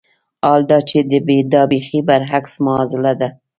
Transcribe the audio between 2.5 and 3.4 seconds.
معاضله ده.